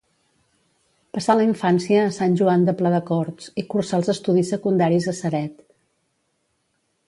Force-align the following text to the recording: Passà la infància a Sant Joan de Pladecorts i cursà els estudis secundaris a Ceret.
Passà 1.17 1.35
la 1.39 1.45
infància 1.47 1.99
a 2.05 2.15
Sant 2.15 2.33
Joan 2.41 2.65
de 2.69 2.75
Pladecorts 2.81 3.53
i 3.65 3.69
cursà 3.75 4.01
els 4.03 4.11
estudis 4.17 4.53
secundaris 4.57 5.11
a 5.15 5.17
Ceret. 5.23 5.65